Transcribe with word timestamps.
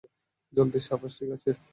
জলদি, 0.53 0.79
সাবাস- 0.81 1.11
ঠিকাছে। 1.17 1.49